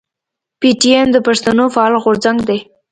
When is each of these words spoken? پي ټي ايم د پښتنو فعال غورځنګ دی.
پي 0.59 0.69
ټي 0.79 0.89
ايم 0.95 1.07
د 1.13 1.17
پښتنو 1.27 1.65
فعال 1.73 1.93
غورځنګ 2.03 2.39
دی. 2.49 2.59